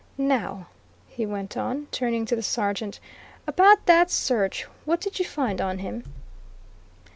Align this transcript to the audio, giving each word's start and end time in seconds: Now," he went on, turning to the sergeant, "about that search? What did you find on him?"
Now," 0.17 0.65
he 1.07 1.27
went 1.27 1.55
on, 1.55 1.85
turning 1.91 2.25
to 2.25 2.35
the 2.35 2.41
sergeant, 2.41 2.99
"about 3.45 3.85
that 3.85 4.09
search? 4.09 4.63
What 4.83 4.99
did 4.99 5.19
you 5.19 5.25
find 5.25 5.61
on 5.61 5.77
him?" 5.77 6.05